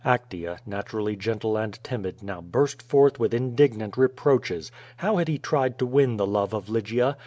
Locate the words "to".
5.77-5.85